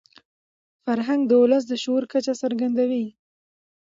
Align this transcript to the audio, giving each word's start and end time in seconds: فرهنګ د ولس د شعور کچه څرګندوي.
فرهنګ 0.83 1.21
د 1.27 1.31
ولس 1.41 1.63
د 1.67 1.73
شعور 1.83 2.03
کچه 2.11 2.33
څرګندوي. 2.41 3.05